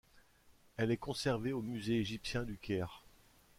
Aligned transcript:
Elle 0.77 0.89
est 0.89 0.97
conservée 0.97 1.53
au 1.53 1.61
Musée 1.61 1.99
égyptien 1.99 2.41
du 2.41 2.57
Caire. 2.57 3.03